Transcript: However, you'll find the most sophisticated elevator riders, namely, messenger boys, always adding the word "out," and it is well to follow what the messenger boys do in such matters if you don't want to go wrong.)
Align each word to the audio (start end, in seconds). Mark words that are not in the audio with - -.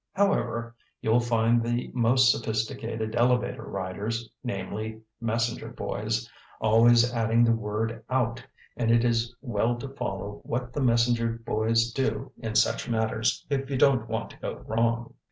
However, 0.13 0.75
you'll 1.03 1.19
find 1.19 1.61
the 1.61 1.91
most 1.93 2.31
sophisticated 2.31 3.15
elevator 3.15 3.61
riders, 3.65 4.31
namely, 4.43 5.01
messenger 5.19 5.67
boys, 5.67 6.27
always 6.59 7.13
adding 7.13 7.43
the 7.43 7.51
word 7.51 8.03
"out," 8.09 8.43
and 8.75 8.89
it 8.89 9.05
is 9.05 9.35
well 9.43 9.75
to 9.75 9.89
follow 9.89 10.41
what 10.43 10.73
the 10.73 10.81
messenger 10.81 11.39
boys 11.45 11.91
do 11.91 12.31
in 12.39 12.55
such 12.55 12.89
matters 12.89 13.45
if 13.51 13.69
you 13.69 13.77
don't 13.77 14.07
want 14.09 14.31
to 14.31 14.37
go 14.39 14.55
wrong.) 14.65 15.13